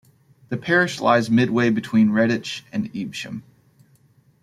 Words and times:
The 0.49 0.57
parish 0.57 0.99
lies 0.99 1.29
midway 1.29 1.69
between 1.69 2.09
Redditch 2.09 2.63
and 2.71 2.89
Evesham. 2.97 3.43